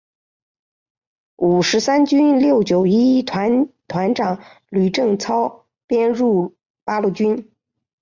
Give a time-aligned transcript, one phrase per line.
[1.35, 4.39] 五十三军六九一团团长
[4.69, 7.51] 吕正操编入八路军。